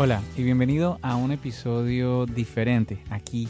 Hola 0.00 0.22
y 0.36 0.44
bienvenido 0.44 1.00
a 1.02 1.16
un 1.16 1.32
episodio 1.32 2.24
diferente 2.24 3.02
aquí 3.10 3.48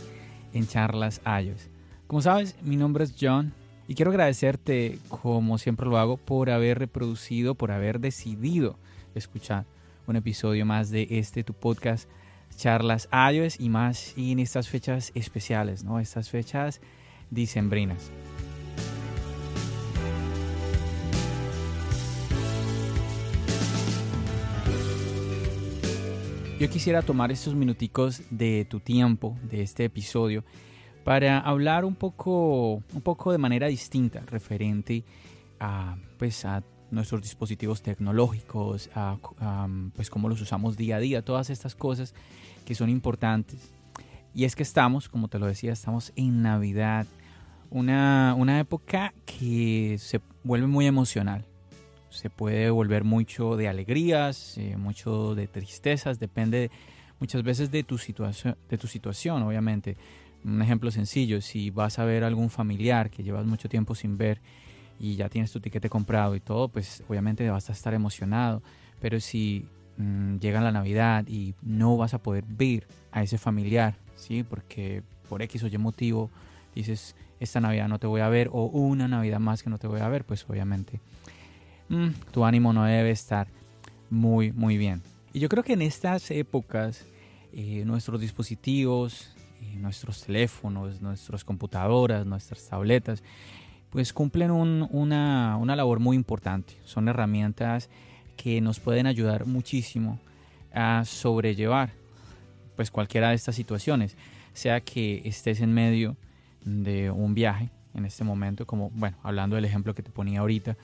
en 0.54 0.66
Charlas 0.66 1.20
iOS. 1.26 1.68
Como 2.06 2.22
sabes, 2.22 2.56
mi 2.62 2.74
nombre 2.76 3.04
es 3.04 3.14
John 3.20 3.52
y 3.86 3.94
quiero 3.94 4.12
agradecerte, 4.12 4.98
como 5.10 5.58
siempre 5.58 5.84
lo 5.84 5.98
hago, 5.98 6.16
por 6.16 6.48
haber 6.48 6.78
reproducido, 6.78 7.54
por 7.54 7.70
haber 7.70 8.00
decidido 8.00 8.78
escuchar 9.14 9.66
un 10.06 10.16
episodio 10.16 10.64
más 10.64 10.88
de 10.88 11.06
este 11.10 11.44
tu 11.44 11.52
podcast 11.52 12.08
Charlas 12.56 13.10
iOS 13.12 13.60
y 13.60 13.68
más 13.68 14.14
en 14.16 14.38
estas 14.38 14.70
fechas 14.70 15.12
especiales, 15.14 15.84
¿no? 15.84 16.00
Estas 16.00 16.30
fechas 16.30 16.80
dicembrinas. 17.30 18.10
Yo 26.58 26.68
quisiera 26.68 27.02
tomar 27.02 27.30
estos 27.30 27.54
minuticos 27.54 28.22
de 28.30 28.66
tu 28.68 28.80
tiempo, 28.80 29.38
de 29.44 29.62
este 29.62 29.84
episodio, 29.84 30.42
para 31.04 31.38
hablar 31.38 31.84
un 31.84 31.94
poco, 31.94 32.82
un 32.92 33.00
poco 33.00 33.30
de 33.30 33.38
manera 33.38 33.68
distinta 33.68 34.24
referente 34.26 35.04
a, 35.60 35.96
pues, 36.18 36.44
a 36.44 36.64
nuestros 36.90 37.22
dispositivos 37.22 37.80
tecnológicos, 37.80 38.90
a, 38.96 39.18
pues 39.94 40.10
cómo 40.10 40.28
los 40.28 40.40
usamos 40.40 40.76
día 40.76 40.96
a 40.96 40.98
día, 40.98 41.22
todas 41.22 41.48
estas 41.48 41.76
cosas 41.76 42.12
que 42.64 42.74
son 42.74 42.90
importantes. 42.90 43.70
Y 44.34 44.42
es 44.42 44.56
que 44.56 44.64
estamos, 44.64 45.08
como 45.08 45.28
te 45.28 45.38
lo 45.38 45.46
decía, 45.46 45.72
estamos 45.72 46.12
en 46.16 46.42
Navidad, 46.42 47.06
una, 47.70 48.34
una 48.36 48.58
época 48.58 49.14
que 49.24 49.94
se 50.00 50.20
vuelve 50.42 50.66
muy 50.66 50.86
emocional 50.86 51.47
se 52.10 52.30
puede 52.30 52.70
volver 52.70 53.04
mucho 53.04 53.56
de 53.56 53.68
alegrías, 53.68 54.56
eh, 54.58 54.76
mucho 54.76 55.34
de 55.34 55.46
tristezas, 55.46 56.18
depende 56.18 56.70
muchas 57.20 57.42
veces 57.42 57.70
de 57.70 57.82
tu, 57.82 57.98
situación, 57.98 58.56
de 58.68 58.78
tu 58.78 58.86
situación, 58.86 59.42
obviamente. 59.42 59.96
Un 60.44 60.62
ejemplo 60.62 60.90
sencillo, 60.90 61.40
si 61.40 61.70
vas 61.70 61.98
a 61.98 62.04
ver 62.04 62.24
a 62.24 62.28
algún 62.28 62.50
familiar 62.50 63.10
que 63.10 63.22
llevas 63.22 63.44
mucho 63.44 63.68
tiempo 63.68 63.94
sin 63.94 64.16
ver 64.16 64.40
y 65.00 65.16
ya 65.16 65.28
tienes 65.28 65.52
tu 65.52 65.60
tiquete 65.60 65.88
comprado 65.90 66.36
y 66.36 66.40
todo, 66.40 66.68
pues 66.68 67.02
obviamente 67.08 67.48
vas 67.50 67.68
a 67.70 67.72
estar 67.72 67.92
emocionado. 67.92 68.62
Pero 69.00 69.20
si 69.20 69.66
mm, 69.96 70.36
llega 70.36 70.60
la 70.60 70.72
Navidad 70.72 71.26
y 71.26 71.54
no 71.62 71.96
vas 71.96 72.14
a 72.14 72.22
poder 72.22 72.44
ver 72.46 72.86
a 73.10 73.22
ese 73.22 73.36
familiar, 73.36 73.96
¿sí? 74.16 74.44
Porque 74.44 75.02
por 75.28 75.42
X 75.42 75.64
o 75.64 75.66
Y 75.66 75.76
motivo 75.76 76.30
dices, 76.74 77.16
esta 77.40 77.60
Navidad 77.60 77.88
no 77.88 77.98
te 77.98 78.06
voy 78.06 78.20
a 78.20 78.28
ver 78.28 78.48
o 78.52 78.64
una 78.64 79.08
Navidad 79.08 79.40
más 79.40 79.62
que 79.62 79.70
no 79.70 79.78
te 79.78 79.88
voy 79.88 80.00
a 80.00 80.08
ver, 80.08 80.24
pues 80.24 80.48
obviamente 80.48 81.00
Mm, 81.88 82.08
tu 82.32 82.44
ánimo 82.44 82.72
no 82.72 82.84
debe 82.84 83.10
estar 83.10 83.48
muy, 84.10 84.52
muy 84.52 84.76
bien. 84.76 85.02
Y 85.32 85.40
yo 85.40 85.48
creo 85.48 85.62
que 85.62 85.74
en 85.74 85.82
estas 85.82 86.30
épocas 86.30 87.06
eh, 87.52 87.82
nuestros 87.84 88.20
dispositivos, 88.20 89.34
eh, 89.60 89.76
nuestros 89.76 90.22
teléfonos, 90.22 91.00
nuestras 91.00 91.44
computadoras, 91.44 92.26
nuestras 92.26 92.68
tabletas, 92.68 93.22
pues 93.90 94.12
cumplen 94.12 94.50
una, 94.50 95.56
una 95.56 95.76
labor 95.76 95.98
muy 95.98 96.16
importante. 96.16 96.74
Son 96.84 97.08
herramientas 97.08 97.88
que 98.36 98.60
nos 98.60 98.80
pueden 98.80 99.06
ayudar 99.06 99.46
muchísimo 99.46 100.20
a 100.72 101.04
sobrellevar 101.04 101.90
pues 102.76 102.90
cualquiera 102.90 103.30
de 103.30 103.34
estas 103.34 103.56
situaciones, 103.56 104.16
sea 104.52 104.80
que 104.80 105.22
estés 105.24 105.60
en 105.60 105.74
medio 105.74 106.16
de 106.64 107.10
un 107.10 107.34
viaje 107.34 107.70
en 107.94 108.04
este 108.04 108.22
momento, 108.22 108.66
como 108.66 108.90
bueno, 108.90 109.16
hablando 109.24 109.56
del 109.56 109.64
ejemplo 109.64 109.94
que 109.94 110.02
te 110.02 110.10
ponía 110.10 110.40
ahorita, 110.40 110.76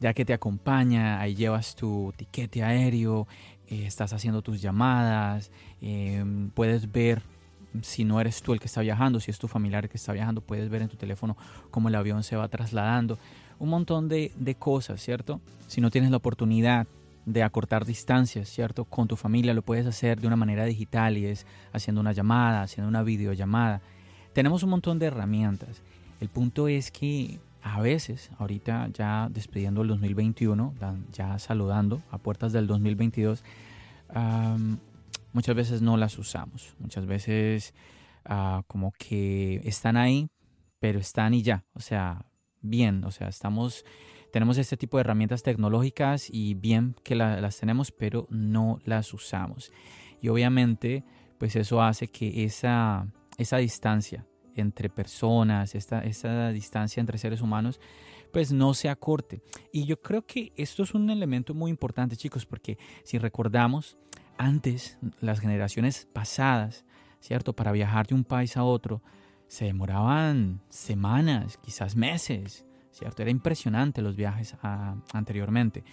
ya 0.00 0.12
que 0.12 0.24
te 0.24 0.32
acompaña, 0.32 1.20
ahí 1.20 1.34
llevas 1.34 1.74
tu 1.74 2.12
tiquete 2.16 2.62
aéreo, 2.62 3.26
eh, 3.68 3.86
estás 3.86 4.12
haciendo 4.12 4.42
tus 4.42 4.60
llamadas, 4.60 5.50
em, 5.80 6.50
puedes 6.50 6.90
ver 6.90 7.22
si 7.82 8.04
no 8.04 8.20
eres 8.20 8.42
tú 8.42 8.52
el 8.52 8.60
que 8.60 8.66
está 8.66 8.80
viajando, 8.82 9.20
si 9.20 9.30
es 9.30 9.38
tu 9.38 9.48
familiar 9.48 9.84
el 9.84 9.90
que 9.90 9.96
está 9.96 10.12
viajando, 10.12 10.40
puedes 10.40 10.68
ver 10.68 10.82
en 10.82 10.88
tu 10.88 10.96
teléfono 10.96 11.36
cómo 11.70 11.88
el 11.88 11.94
avión 11.94 12.22
se 12.22 12.36
va 12.36 12.48
trasladando, 12.48 13.18
un 13.58 13.68
montón 13.68 14.08
de, 14.08 14.32
de 14.36 14.54
cosas, 14.54 15.00
¿cierto? 15.00 15.40
Si 15.66 15.80
no 15.80 15.90
tienes 15.90 16.10
la 16.10 16.18
oportunidad 16.18 16.86
de 17.26 17.42
acortar 17.42 17.84
distancias, 17.84 18.48
¿cierto? 18.48 18.84
Con 18.84 19.08
tu 19.08 19.16
familia 19.16 19.54
lo 19.54 19.62
puedes 19.62 19.86
hacer 19.86 20.20
de 20.20 20.26
una 20.26 20.36
manera 20.36 20.64
digital 20.64 21.16
y 21.16 21.26
es 21.26 21.46
haciendo 21.72 22.00
una 22.00 22.12
llamada, 22.12 22.62
haciendo 22.62 22.88
una 22.88 23.02
videollamada. 23.02 23.80
Tenemos 24.32 24.62
un 24.62 24.70
montón 24.70 24.98
de 24.98 25.06
herramientas. 25.06 25.82
El 26.20 26.28
punto 26.28 26.68
es 26.68 26.90
que 26.90 27.38
a 27.64 27.80
veces, 27.80 28.30
ahorita 28.38 28.88
ya 28.92 29.28
despidiendo 29.30 29.80
el 29.80 29.88
2021, 29.88 30.74
ya 31.12 31.38
saludando 31.38 32.02
a 32.10 32.18
puertas 32.18 32.52
del 32.52 32.66
2022, 32.66 33.42
muchas 35.32 35.56
veces 35.56 35.80
no 35.80 35.96
las 35.96 36.18
usamos. 36.18 36.74
Muchas 36.78 37.06
veces 37.06 37.72
ah, 38.26 38.64
como 38.66 38.92
que 38.92 39.62
están 39.64 39.96
ahí, 39.96 40.28
pero 40.78 40.98
están 40.98 41.32
y 41.32 41.42
ya. 41.42 41.64
O 41.72 41.80
sea, 41.80 42.26
bien, 42.60 43.02
o 43.02 43.10
sea, 43.10 43.28
estamos, 43.28 43.86
tenemos 44.30 44.58
este 44.58 44.76
tipo 44.76 44.98
de 44.98 45.00
herramientas 45.00 45.42
tecnológicas 45.42 46.28
y 46.30 46.52
bien 46.52 46.94
que 47.02 47.14
las 47.14 47.58
tenemos, 47.58 47.92
pero 47.92 48.26
no 48.28 48.78
las 48.84 49.14
usamos. 49.14 49.72
Y 50.20 50.28
obviamente, 50.28 51.02
pues 51.38 51.56
eso 51.56 51.82
hace 51.82 52.08
que 52.08 52.44
esa, 52.44 53.06
esa 53.38 53.56
distancia 53.56 54.26
entre 54.56 54.88
personas, 54.88 55.74
esta, 55.74 56.00
esta 56.00 56.50
distancia 56.50 57.00
entre 57.00 57.18
seres 57.18 57.40
humanos, 57.40 57.80
pues 58.32 58.52
no 58.52 58.74
se 58.74 58.88
acorte. 58.88 59.40
Y 59.72 59.84
yo 59.84 60.00
creo 60.02 60.26
que 60.26 60.52
esto 60.56 60.82
es 60.82 60.94
un 60.94 61.08
elemento 61.10 61.54
muy 61.54 61.70
importante, 61.70 62.16
chicos, 62.16 62.46
porque 62.46 62.78
si 63.04 63.18
recordamos, 63.18 63.96
antes 64.36 64.98
las 65.20 65.40
generaciones 65.40 66.08
pasadas, 66.12 66.84
¿cierto? 67.20 67.52
Para 67.54 67.72
viajar 67.72 68.06
de 68.06 68.14
un 68.14 68.24
país 68.24 68.56
a 68.56 68.64
otro, 68.64 69.02
se 69.46 69.66
demoraban 69.66 70.60
semanas, 70.68 71.58
quizás 71.58 71.96
meses, 71.96 72.64
¿cierto? 72.90 73.22
Era 73.22 73.30
impresionante 73.30 74.02
los 74.02 74.16
viajes 74.16 74.56
anteriormente. 75.12 75.84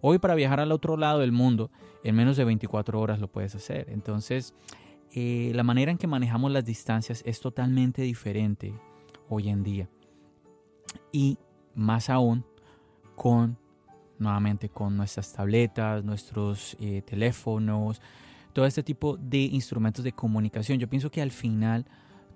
Hoy 0.00 0.18
para 0.18 0.34
viajar 0.34 0.60
al 0.60 0.72
otro 0.72 0.96
lado 0.96 1.18
del 1.18 1.32
mundo, 1.32 1.70
en 2.04 2.14
menos 2.14 2.36
de 2.36 2.44
24 2.44 3.00
horas 3.00 3.18
lo 3.18 3.28
puedes 3.28 3.54
hacer. 3.54 3.90
Entonces, 3.90 4.54
eh, 5.12 5.52
la 5.54 5.62
manera 5.62 5.90
en 5.90 5.98
que 5.98 6.06
manejamos 6.06 6.50
las 6.50 6.64
distancias 6.64 7.22
es 7.26 7.40
totalmente 7.40 8.02
diferente 8.02 8.74
hoy 9.28 9.48
en 9.48 9.62
día. 9.62 9.88
Y 11.12 11.38
más 11.74 12.10
aún 12.10 12.44
con, 13.14 13.58
nuevamente, 14.18 14.68
con 14.68 14.96
nuestras 14.96 15.32
tabletas, 15.32 16.04
nuestros 16.04 16.76
eh, 16.80 17.02
teléfonos, 17.02 18.00
todo 18.52 18.66
este 18.66 18.82
tipo 18.82 19.16
de 19.16 19.38
instrumentos 19.38 20.04
de 20.04 20.12
comunicación. 20.12 20.78
Yo 20.78 20.88
pienso 20.88 21.10
que 21.10 21.22
al 21.22 21.30
final 21.30 21.86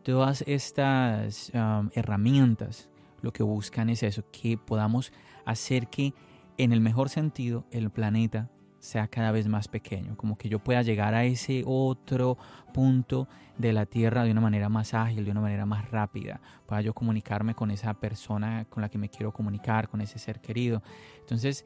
todas 0.03 0.43
estas 0.47 1.51
um, 1.55 1.91
herramientas 1.95 2.89
lo 3.23 3.33
que 3.33 3.43
buscan 3.43 3.89
es 3.89 4.03
eso, 4.03 4.25
que 4.33 4.59
podamos 4.59 5.13
hacer 5.45 5.89
que 5.89 6.13
en 6.59 6.73
el 6.73 6.81
mejor 6.81 7.09
sentido 7.09 7.65
el 7.71 7.91
planeta 7.91 8.51
sea 8.83 9.07
cada 9.07 9.31
vez 9.31 9.47
más 9.47 9.69
pequeño, 9.69 10.17
como 10.17 10.37
que 10.37 10.49
yo 10.49 10.59
pueda 10.59 10.83
llegar 10.83 11.15
a 11.15 11.25
ese 11.25 11.63
otro 11.65 12.37
punto 12.75 13.29
de 13.57 13.73
la 13.73 13.87
Tierra 13.87 14.25
de 14.25 14.33
una 14.33 14.41
manera 14.41 14.69
más 14.69 14.93
ágil, 14.93 15.25
de 15.25 15.31
una 15.31 15.41
manera 15.41 15.65
más 15.65 15.89
rápida, 15.89 16.41
pueda 16.67 16.81
yo 16.81 16.93
comunicarme 16.93 17.55
con 17.55 17.71
esa 17.71 17.95
persona 17.95 18.65
con 18.69 18.81
la 18.81 18.89
que 18.89 18.99
me 18.99 19.09
quiero 19.09 19.31
comunicar, 19.31 19.89
con 19.89 20.01
ese 20.01 20.19
ser 20.19 20.41
querido. 20.41 20.83
Entonces, 21.21 21.65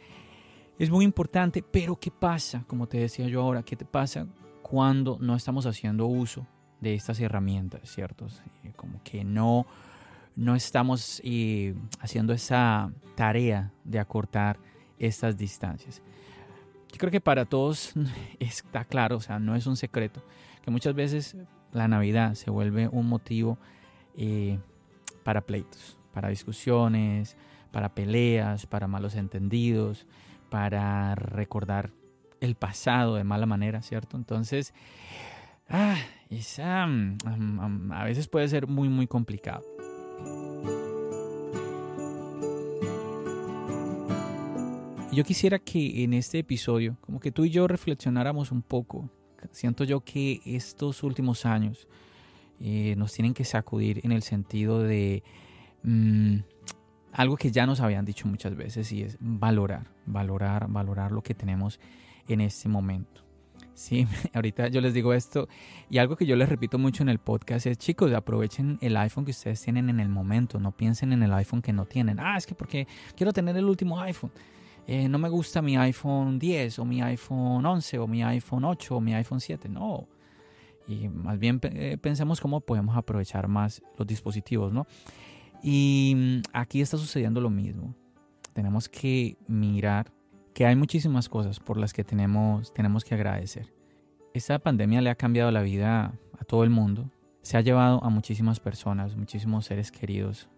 es 0.78 0.90
muy 0.90 1.06
importante, 1.06 1.62
pero 1.62 1.96
¿qué 1.96 2.10
pasa? 2.10 2.64
Como 2.66 2.86
te 2.86 2.98
decía 2.98 3.26
yo 3.28 3.40
ahora, 3.40 3.62
¿qué 3.62 3.76
te 3.76 3.86
pasa 3.86 4.26
cuando 4.60 5.16
no 5.18 5.36
estamos 5.36 5.64
haciendo 5.64 6.04
uso 6.04 6.46
de 6.82 6.94
estas 6.96 7.18
herramientas, 7.18 7.80
¿cierto? 7.88 8.26
Como 8.76 9.02
que 9.02 9.24
no, 9.24 9.64
no 10.34 10.54
estamos 10.54 11.22
eh, 11.24 11.74
haciendo 11.98 12.34
esa 12.34 12.92
tarea 13.14 13.72
de 13.84 14.00
acortar 14.00 14.58
estas 14.98 15.38
distancias. 15.38 16.02
Creo 16.98 17.10
que 17.10 17.20
para 17.20 17.44
todos 17.44 17.92
está 18.38 18.84
claro, 18.84 19.16
o 19.16 19.20
sea, 19.20 19.38
no 19.38 19.54
es 19.54 19.66
un 19.66 19.76
secreto, 19.76 20.22
que 20.62 20.70
muchas 20.70 20.94
veces 20.94 21.36
la 21.72 21.88
Navidad 21.88 22.34
se 22.34 22.50
vuelve 22.50 22.88
un 22.88 23.08
motivo 23.08 23.58
eh, 24.16 24.58
para 25.22 25.42
pleitos, 25.42 25.98
para 26.12 26.28
discusiones, 26.28 27.36
para 27.70 27.94
peleas, 27.94 28.66
para 28.66 28.86
malos 28.86 29.14
entendidos, 29.16 30.06
para 30.48 31.14
recordar 31.14 31.90
el 32.40 32.54
pasado 32.54 33.16
de 33.16 33.24
mala 33.24 33.46
manera, 33.46 33.82
¿cierto? 33.82 34.16
Entonces, 34.16 34.72
ah, 35.68 35.96
mm, 36.30 37.92
a 37.92 38.04
veces 38.04 38.28
puede 38.28 38.48
ser 38.48 38.66
muy, 38.66 38.88
muy 38.88 39.06
complicado. 39.06 39.75
Yo 45.16 45.24
quisiera 45.24 45.58
que 45.58 46.04
en 46.04 46.12
este 46.12 46.40
episodio, 46.40 46.98
como 47.00 47.20
que 47.20 47.32
tú 47.32 47.46
y 47.46 47.50
yo 47.50 47.66
reflexionáramos 47.66 48.52
un 48.52 48.60
poco. 48.60 49.08
Siento 49.50 49.82
yo 49.84 50.00
que 50.00 50.42
estos 50.44 51.02
últimos 51.02 51.46
años 51.46 51.88
eh, 52.60 52.94
nos 52.98 53.14
tienen 53.14 53.32
que 53.32 53.46
sacudir 53.46 54.02
en 54.04 54.12
el 54.12 54.22
sentido 54.22 54.82
de 54.82 55.22
mm, 55.84 56.36
algo 57.12 57.38
que 57.38 57.50
ya 57.50 57.64
nos 57.64 57.80
habían 57.80 58.04
dicho 58.04 58.28
muchas 58.28 58.56
veces 58.56 58.92
y 58.92 59.04
es 59.04 59.16
valorar, 59.18 59.90
valorar, 60.04 60.68
valorar 60.68 61.12
lo 61.12 61.22
que 61.22 61.32
tenemos 61.32 61.80
en 62.28 62.42
este 62.42 62.68
momento. 62.68 63.22
Sí, 63.72 64.06
ahorita 64.34 64.68
yo 64.68 64.82
les 64.82 64.92
digo 64.92 65.14
esto 65.14 65.48
y 65.88 65.96
algo 65.96 66.16
que 66.16 66.26
yo 66.26 66.36
les 66.36 66.50
repito 66.50 66.76
mucho 66.78 67.02
en 67.02 67.08
el 67.08 67.20
podcast 67.20 67.64
es, 67.64 67.78
chicos, 67.78 68.12
aprovechen 68.12 68.76
el 68.82 68.94
iPhone 68.98 69.24
que 69.24 69.30
ustedes 69.30 69.62
tienen 69.62 69.88
en 69.88 69.98
el 69.98 70.10
momento, 70.10 70.60
no 70.60 70.72
piensen 70.72 71.14
en 71.14 71.22
el 71.22 71.32
iPhone 71.32 71.62
que 71.62 71.72
no 71.72 71.86
tienen. 71.86 72.20
Ah, 72.20 72.36
es 72.36 72.44
que 72.44 72.54
porque 72.54 72.86
quiero 73.16 73.32
tener 73.32 73.56
el 73.56 73.64
último 73.64 73.98
iPhone. 73.98 74.30
Eh, 74.86 75.08
no 75.08 75.18
me 75.18 75.28
gusta 75.28 75.62
mi 75.62 75.76
iPhone 75.76 76.38
10 76.38 76.78
o 76.78 76.84
mi 76.84 77.02
iPhone 77.02 77.66
11 77.66 77.98
o 77.98 78.06
mi 78.06 78.22
iPhone 78.22 78.64
8 78.64 78.96
o 78.96 79.00
mi 79.00 79.14
iPhone 79.14 79.40
7. 79.40 79.68
No. 79.68 80.06
Y 80.86 81.08
más 81.08 81.38
bien 81.38 81.60
eh, 81.62 81.98
pensemos 82.00 82.40
cómo 82.40 82.60
podemos 82.60 82.96
aprovechar 82.96 83.48
más 83.48 83.82
los 83.98 84.06
dispositivos, 84.06 84.72
¿no? 84.72 84.86
Y 85.62 86.14
mm, 86.16 86.42
aquí 86.52 86.80
está 86.80 86.96
sucediendo 86.96 87.40
lo 87.40 87.50
mismo. 87.50 87.94
Tenemos 88.52 88.88
que 88.88 89.36
mirar 89.48 90.12
que 90.54 90.64
hay 90.64 90.76
muchísimas 90.76 91.28
cosas 91.28 91.58
por 91.58 91.76
las 91.76 91.92
que 91.92 92.04
tenemos, 92.04 92.72
tenemos 92.72 93.04
que 93.04 93.14
agradecer. 93.14 93.74
Esta 94.32 94.58
pandemia 94.58 95.02
le 95.02 95.10
ha 95.10 95.16
cambiado 95.16 95.50
la 95.50 95.62
vida 95.62 96.14
a 96.38 96.44
todo 96.44 96.62
el 96.62 96.70
mundo. 96.70 97.10
Se 97.42 97.56
ha 97.56 97.60
llevado 97.60 98.02
a 98.04 98.08
muchísimas 98.08 98.60
personas, 98.60 99.16
muchísimos 99.16 99.66
seres 99.66 99.90
queridos, 99.90 100.48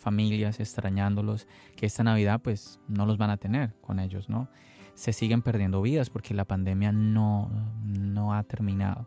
familias 0.00 0.58
extrañándolos, 0.60 1.46
que 1.76 1.86
esta 1.86 2.02
Navidad 2.02 2.40
pues 2.42 2.80
no 2.88 3.06
los 3.06 3.18
van 3.18 3.30
a 3.30 3.36
tener 3.36 3.74
con 3.80 4.00
ellos, 4.00 4.28
¿no? 4.28 4.48
Se 4.94 5.12
siguen 5.12 5.42
perdiendo 5.42 5.80
vidas 5.82 6.10
porque 6.10 6.34
la 6.34 6.44
pandemia 6.44 6.90
no, 6.90 7.50
no 7.84 8.34
ha 8.34 8.42
terminado. 8.42 9.06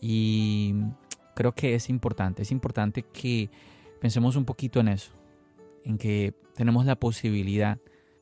Y 0.00 0.74
creo 1.34 1.52
que 1.52 1.74
es 1.74 1.90
importante, 1.90 2.42
es 2.42 2.52
importante 2.52 3.02
que 3.02 3.50
pensemos 4.00 4.36
un 4.36 4.44
poquito 4.44 4.80
en 4.80 4.88
eso, 4.88 5.12
en 5.84 5.98
que 5.98 6.34
tenemos 6.54 6.86
la 6.86 6.96
posibilidad 6.96 7.78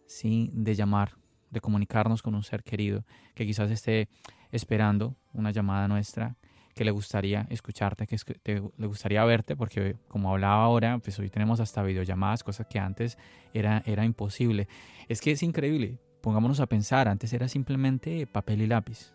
¿sí? 0.07 0.51
de 0.53 0.75
llamar, 0.75 1.13
de 1.51 1.61
comunicarnos 1.61 2.23
con 2.23 2.35
un 2.35 2.43
ser 2.43 2.63
querido 2.63 3.05
que 3.35 3.47
quizás 3.47 3.71
esté 3.71 4.09
esperando 4.51 5.15
una 5.33 5.51
llamada 5.51 5.89
nuestra, 5.89 6.37
que 6.77 6.85
le 6.85 6.91
gustaría 6.91 7.47
escucharte, 7.49 8.07
que 8.07 8.63
le 8.77 8.87
gustaría 8.87 9.25
verte, 9.25 9.57
porque 9.57 9.97
como 10.09 10.31
hablaba 10.31 10.63
ahora, 10.63 10.99
pues 10.99 11.19
hoy 11.19 11.31
tenemos 11.31 11.59
hasta 11.59 11.83
videollamadas, 11.83 12.45
cosas 12.45 12.67
que 12.67 12.79
antes 12.79 13.17
era, 13.55 13.83
era 13.87 14.05
imposible. 14.05 14.69
Es 15.09 15.23
que 15.23 15.31
es 15.31 15.43
increíble, 15.43 15.99
pongámonos 16.21 16.61
a 16.61 16.67
pensar, 16.67 17.09
antes 17.09 17.33
era 17.33 17.49
simplemente 17.49 18.27
papel 18.27 18.61
y 18.61 18.67
lápiz, 18.67 19.15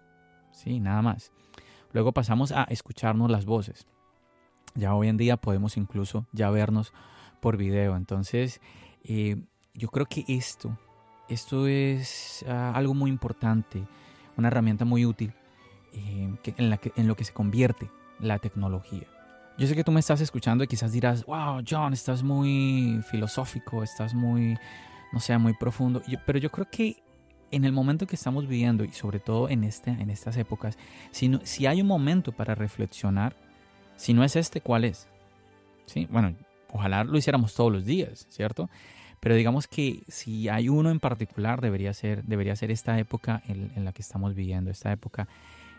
sí, 0.52 0.80
nada 0.80 1.04
más. 1.04 1.32
Luego 1.94 2.14
pasamos 2.14 2.52
a 2.52 2.64
escucharnos 2.64 3.30
las 3.30 3.46
voces. 3.46 3.86
Ya 4.74 4.96
hoy 4.96 5.10
en 5.10 5.18
día 5.18 5.38
podemos 5.38 5.78
incluso 5.78 6.26
ya 6.32 6.50
vernos 6.50 6.94
por 7.42 7.58
video. 7.58 7.96
Entonces, 7.96 8.60
eh, 9.04 9.40
yo 9.76 9.90
creo 9.90 10.08
que 10.08 10.26
esto, 10.28 10.80
esto 11.30 11.68
es 11.68 12.44
ah, 12.48 12.72
algo 12.74 12.96
muy 12.96 13.12
importante, 13.12 13.86
una 14.36 14.48
herramienta 14.48 14.84
muy 14.84 15.06
útil 15.06 15.32
eh, 15.94 16.34
en, 16.58 16.70
la 16.70 16.80
en 16.96 17.08
lo 17.08 17.16
que 17.16 17.24
se 17.24 17.34
convierte 17.34 17.90
la 18.20 18.40
tecnología. 18.40 19.08
Yo 19.58 19.68
sé 19.68 19.76
que 19.76 19.84
tú 19.84 19.92
me 19.92 20.00
estás 20.00 20.22
escuchando 20.22 20.64
y 20.64 20.68
quizás 20.68 20.92
dirás, 20.92 21.26
wow, 21.26 21.62
John, 21.68 21.94
estás 21.94 22.24
muy 22.24 23.02
filosófico, 23.10 23.84
estás 23.84 24.14
muy, 24.14 24.58
no 25.12 25.20
sé, 25.20 25.38
muy 25.38 25.54
profundo. 25.54 26.02
pero 26.26 26.40
yo 26.40 26.50
creo 26.50 26.68
que 26.70 27.04
en 27.52 27.66
el 27.66 27.72
momento 27.72 28.08
que 28.08 28.16
estamos 28.16 28.48
viviendo 28.48 28.84
y 28.86 28.92
sobre 28.92 29.20
todo 29.20 29.50
en, 29.50 29.64
este, 29.64 29.92
en 29.92 30.10
estas 30.10 30.38
épocas, 30.38 30.78
si, 31.12 31.38
si 31.44 31.68
hay 31.68 31.82
un 31.82 31.88
momento 31.88 32.32
para 32.32 32.56
reflexionar, 32.56 33.36
si 33.98 34.14
no 34.14 34.24
es 34.24 34.36
este, 34.36 34.62
¿cuál 34.62 34.86
es? 34.86 35.08
¿Sí? 35.86 36.08
Bueno, 36.10 36.34
ojalá 36.72 37.04
lo 37.04 37.18
hiciéramos 37.18 37.54
todos 37.54 37.72
los 37.72 37.86
días, 37.86 38.26
¿cierto? 38.30 38.70
Pero 39.20 39.36
digamos 39.36 39.68
que 39.68 40.04
si 40.08 40.50
hay 40.50 40.68
uno 40.68 40.90
en 40.90 41.00
particular, 41.00 41.62
debería 41.62 41.94
ser, 41.94 42.24
debería 42.24 42.56
ser 42.56 42.72
esta 42.72 42.98
época 42.98 43.44
en, 43.48 43.86
la 43.86 43.94
que 43.94 44.02
estamos 44.02 44.34
viviendo, 44.34 44.72
esta 44.72 44.92
época 44.92 45.28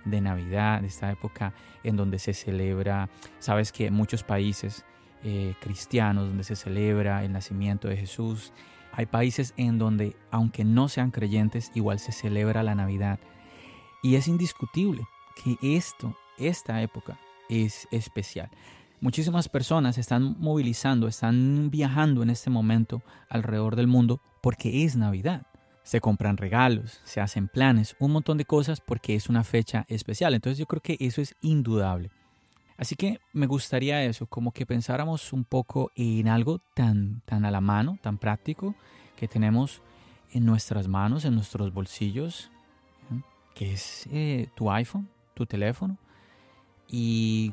de 0.05 0.21
Navidad, 0.21 0.85
esta 0.85 1.11
época 1.11 1.53
en 1.83 1.97
donde 1.97 2.19
se 2.19 2.35
celebra, 2.35 3.09
sabes 3.39 3.73
que 3.73 3.87
en 3.87 3.95
muchos 3.95 4.23
países 4.23 4.85
eh, 5.25 5.55
cristianos, 5.61 6.29
donde 6.29 6.45
se 6.45 6.57
celebra 6.57 7.25
el 7.25 7.33
nacimiento 7.33 7.89
de 7.89 7.97
Jesús, 7.97 8.53
hay 8.93 9.07
países 9.07 9.55
en 9.57 9.79
donde, 9.79 10.17
aunque 10.31 10.65
no 10.65 10.89
sean 10.89 11.11
creyentes, 11.11 11.73
igual 11.75 11.99
se 11.99 12.13
celebra 12.13 12.63
la 12.63 12.75
Navidad. 12.75 13.19
Y 14.03 14.17
es 14.17 14.29
indiscutible 14.29 15.03
que 15.43 15.57
esto, 15.77 16.17
esta 16.39 16.83
época, 16.83 17.19
es 17.49 17.89
especial. 17.91 18.51
Muchísimas 19.01 19.49
personas 19.49 19.99
están 19.99 20.37
movilizando, 20.39 21.09
están 21.09 21.71
viajando 21.71 22.23
en 22.23 22.31
este 22.31 22.51
momento 22.51 23.03
alrededor 23.29 23.77
del 23.77 23.87
mundo 23.87 24.21
porque 24.41 24.85
es 24.85 24.97
Navidad. 24.97 25.47
Se 25.83 26.01
compran 26.01 26.37
regalos, 26.37 27.01
se 27.05 27.21
hacen 27.21 27.49
planes, 27.49 27.97
un 27.99 28.13
montón 28.13 28.39
de 28.39 28.45
cosas 28.45 28.81
porque 28.81 29.15
es 29.15 29.29
una 29.29 29.45
fecha 29.45 29.85
especial. 29.89 30.35
Entonces 30.35 30.59
yo 30.59 30.67
creo 30.67 30.81
que 30.81 30.97
eso 31.01 31.21
es 31.21 31.35
indudable. 31.41 32.11
Así 32.77 32.97
que 32.97 33.21
me 33.33 33.47
gustaría 33.47 34.03
eso, 34.05 34.27
como 34.27 34.53
que 34.53 34.67
pensáramos 34.67 35.33
un 35.33 35.45
poco 35.45 35.93
en 35.95 36.29
algo 36.29 36.59
tan, 36.75 37.21
tan 37.25 37.45
a 37.45 37.51
la 37.51 37.61
mano, 37.61 37.99
tan 38.03 38.19
práctico, 38.19 38.75
que 39.17 39.29
tenemos 39.29 39.83
en 40.33 40.45
nuestras 40.45 40.89
manos, 40.89 41.25
en 41.25 41.35
nuestros 41.35 41.73
bolsillos, 41.73 42.51
que 43.55 43.73
es 43.73 44.09
eh, 44.11 44.49
tu 44.57 44.71
iPhone, 44.71 45.09
tu 45.35 45.47
teléfono. 45.47 45.99
Y 46.89 47.53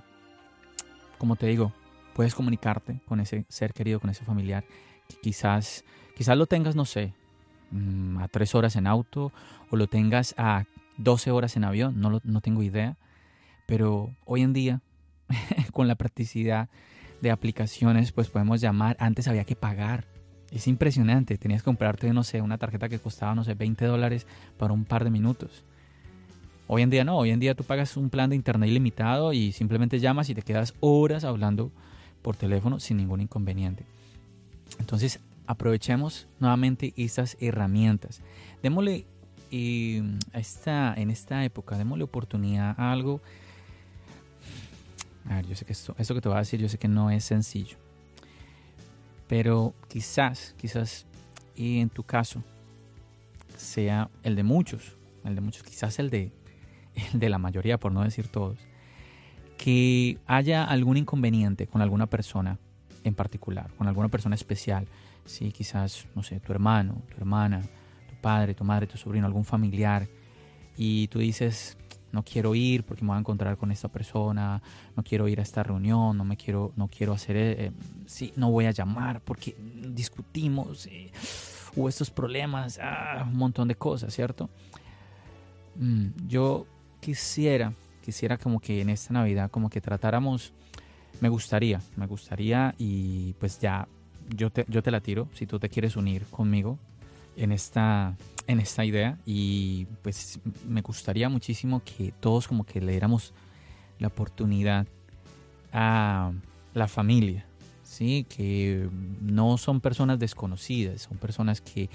como 1.18 1.36
te 1.36 1.48
digo, 1.48 1.74
puedes 2.16 2.34
comunicarte 2.34 3.02
con 3.06 3.20
ese 3.20 3.46
ser 3.50 3.74
querido, 3.74 4.00
con 4.00 4.10
ese 4.10 4.26
familiar. 4.26 4.66
Quizás, 5.22 5.84
quizás 6.16 6.38
lo 6.38 6.46
tengas, 6.46 6.76
no 6.76 6.86
sé, 6.86 7.14
a 8.20 8.28
tres 8.28 8.56
horas 8.56 8.76
en 8.76 8.88
auto 8.88 9.32
o 9.70 9.76
lo 9.76 9.88
tengas 9.88 10.34
a 10.38 10.66
12 10.98 11.32
horas 11.32 11.56
en 11.56 11.64
avión, 11.64 12.00
no, 12.00 12.20
no 12.24 12.42
tengo 12.42 12.64
idea. 12.64 12.98
Pero 13.66 14.16
hoy 14.26 14.42
en 14.42 14.54
día, 14.54 14.82
con 15.74 15.88
la 15.88 15.96
practicidad 15.96 16.70
de 17.22 17.32
aplicaciones, 17.32 18.12
pues 18.12 18.30
podemos 18.30 18.62
llamar. 18.62 18.98
Antes 19.00 19.28
había 19.28 19.46
que 19.46 19.56
pagar. 19.56 20.06
Es 20.52 20.68
impresionante. 20.68 21.38
Tenías 21.38 21.62
que 21.62 21.66
comprarte, 21.66 22.12
no 22.14 22.24
sé, 22.24 22.42
una 22.42 22.58
tarjeta 22.58 22.90
que 22.90 23.00
costaba, 23.00 23.36
no 23.36 23.44
sé, 23.44 23.54
20 23.54 23.86
dólares 23.86 24.26
para 24.58 24.74
un 24.74 24.86
par 24.86 25.04
de 25.04 25.12
minutos. 25.12 25.64
Hoy 26.68 26.84
en 26.84 26.90
día 26.90 27.04
no, 27.04 27.18
hoy 27.18 27.32
en 27.32 27.40
día 27.40 27.56
tú 27.56 27.64
pagas 27.64 27.98
un 27.98 28.10
plan 28.10 28.30
de 28.30 28.36
internet 28.36 28.70
ilimitado 28.70 29.34
y 29.34 29.52
simplemente 29.52 30.00
llamas 30.00 30.30
y 30.30 30.36
te 30.36 30.44
quedas 30.44 30.76
horas 30.82 31.24
hablando 31.24 31.72
por 32.22 32.36
teléfono 32.36 32.80
sin 32.80 32.98
ningún 32.98 33.22
inconveniente. 33.22 33.86
Entonces 34.80 35.20
aprovechemos 35.50 36.28
nuevamente 36.40 36.94
estas 36.96 37.36
herramientas. 37.40 38.22
Démosle 38.62 39.08
eh, 39.50 40.04
esta, 40.34 40.94
en 40.94 41.10
esta 41.10 41.44
época, 41.44 41.76
démosle 41.76 42.04
oportunidad 42.04 42.76
a 42.78 42.92
algo. 42.92 43.20
A 45.28 45.38
ver, 45.38 45.48
yo 45.48 45.56
sé 45.56 45.66
que 45.66 45.74
esto, 45.74 45.96
esto 45.98 46.14
que 46.14 46.22
te 46.22 46.30
voy 46.30 46.36
a 46.36 46.42
decir, 46.42 46.60
yo 46.60 46.70
sé 46.70 46.78
que 46.78 46.88
no 46.88 47.10
es 47.10 47.24
sencillo. 47.24 47.78
Pero 49.28 49.74
quizás, 49.88 50.54
quizás 50.56 51.08
y 51.56 51.80
en 51.80 51.90
tu 51.90 52.04
caso 52.04 52.44
sea 53.58 54.08
el 54.22 54.36
de 54.36 54.44
muchos, 54.44 54.98
el 55.26 55.34
de 55.34 55.42
muchos, 55.42 55.64
quizás 55.64 55.98
el 55.98 56.12
de 56.12 56.32
de 57.14 57.28
la 57.28 57.40
mayoría, 57.40 57.80
por 57.80 57.92
no 57.92 58.04
decir 58.04 58.28
todos, 58.28 58.60
que 59.58 60.20
haya 60.28 60.64
algún 60.64 60.98
inconveniente 60.98 61.66
con 61.66 61.82
alguna 61.82 62.06
persona 62.06 62.60
en 63.04 63.16
particular, 63.16 63.72
con 63.80 63.88
alguna 63.88 64.10
persona 64.10 64.36
especial, 64.36 64.88
si 65.30 65.52
quizás, 65.52 66.08
no 66.16 66.24
sé, 66.24 66.40
tu 66.40 66.52
hermano, 66.52 67.04
tu 67.10 67.18
hermana, 67.18 67.62
tu 67.62 68.16
padre, 68.20 68.54
tu 68.54 68.64
madre, 68.64 68.88
tu 68.88 68.98
sobrino, 68.98 69.28
algún 69.28 69.46
familiar, 69.46 70.08
y 70.76 71.08
tú 71.08 71.20
dices, 71.20 71.78
no 72.12 72.24
quiero 72.24 72.56
ir 72.56 72.84
porque 72.84 73.04
me 73.04 73.10
voy 73.10 73.18
a 73.18 73.20
encontrar 73.20 73.58
con 73.58 73.72
esta 73.72 73.88
persona, 73.90 74.62
no 74.96 75.04
quiero 75.04 75.28
ir 75.28 75.40
a 75.40 75.44
esta 75.44 75.62
reunión, 75.62 76.18
no 76.18 76.26
me 76.26 76.36
quiero, 76.36 76.74
no 76.76 76.88
quiero 76.88 77.14
hacer, 77.14 77.36
eh, 77.38 77.72
sí, 78.08 78.34
no 78.36 78.50
voy 78.50 78.66
a 78.66 78.72
llamar 78.72 79.22
porque 79.22 79.56
discutimos, 79.94 80.88
eh, 80.88 81.12
hubo 81.76 81.88
estos 81.88 82.10
problemas, 82.10 82.80
ah, 82.82 83.26
un 83.28 83.38
montón 83.38 83.68
de 83.68 83.76
cosas, 83.76 84.14
¿cierto? 84.14 84.50
Mm, 85.76 86.28
yo 86.28 86.66
quisiera, 87.00 87.74
quisiera 88.04 88.38
como 88.38 88.60
que 88.60 88.82
en 88.82 88.90
esta 88.90 89.14
Navidad 89.14 89.52
como 89.52 89.70
que 89.70 89.80
tratáramos 89.80 90.54
me 91.22 91.30
gustaría, 91.30 91.82
me 91.98 92.08
gustaría 92.08 92.74
y 92.78 93.34
pues 93.34 93.60
ya 93.60 93.88
yo 94.36 94.50
te, 94.50 94.66
yo 94.68 94.84
te 94.84 94.92
la 94.92 95.02
tiro 95.02 95.28
si 95.34 95.46
tú 95.46 95.60
te 95.60 95.70
quieres 95.70 95.96
unir 95.96 96.26
conmigo 96.26 96.78
en 97.36 97.52
esta, 97.52 98.16
en 98.48 98.60
esta 98.60 98.86
idea 98.86 99.18
y 99.26 99.86
pues 100.02 100.40
me 100.68 100.82
gustaría 100.82 101.30
muchísimo 101.30 101.82
que 101.84 102.14
todos 102.20 102.48
como 102.48 102.66
que 102.66 102.82
le 102.82 102.92
diéramos 102.92 103.34
la 104.00 104.08
oportunidad 104.08 104.88
a 105.72 106.32
la 106.74 106.88
familia, 106.88 107.46
¿sí? 107.84 108.26
que 108.30 108.90
no 109.22 109.58
son 109.58 109.82
personas 109.82 110.20
desconocidas, 110.20 111.02
son 111.02 111.18
personas 111.18 111.62
que 111.62 111.90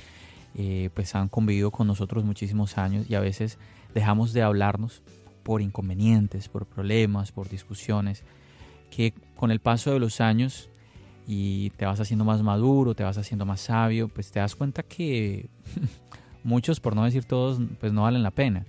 eh, 0.56 0.90
pues 0.94 1.14
han 1.14 1.28
convivido 1.28 1.70
con 1.70 1.86
nosotros 1.86 2.24
muchísimos 2.24 2.78
años 2.78 3.06
y 3.08 3.14
a 3.14 3.20
veces 3.20 3.58
dejamos 3.94 4.32
de 4.32 4.42
hablarnos 4.42 5.02
por 5.42 5.60
inconvenientes, 5.60 6.48
por 6.48 6.66
problemas, 6.66 7.32
por 7.32 7.48
discusiones, 7.48 8.22
que 8.90 9.12
con 9.36 9.50
el 9.50 9.60
paso 9.60 9.92
de 9.92 9.98
los 9.98 10.20
años 10.20 10.70
y 11.26 11.70
te 11.70 11.86
vas 11.86 12.00
haciendo 12.00 12.24
más 12.24 12.42
maduro, 12.42 12.94
te 12.94 13.04
vas 13.04 13.18
haciendo 13.18 13.46
más 13.46 13.60
sabio, 13.60 14.08
pues 14.08 14.30
te 14.30 14.40
das 14.40 14.54
cuenta 14.54 14.82
que 14.82 15.48
muchos, 16.44 16.80
por 16.80 16.94
no 16.94 17.04
decir 17.04 17.24
todos, 17.24 17.60
pues 17.80 17.92
no 17.92 18.02
valen 18.02 18.22
la 18.22 18.30
pena. 18.30 18.66